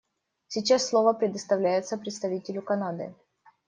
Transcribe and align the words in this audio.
Сейчас 0.47 0.87
слово 0.89 1.13
предоставляется 1.13 1.95
представителю 1.95 2.63
Канады. 2.63 3.13